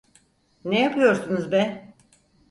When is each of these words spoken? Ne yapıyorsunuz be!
Ne 0.65 0.79
yapıyorsunuz 0.79 1.51
be! 1.51 1.93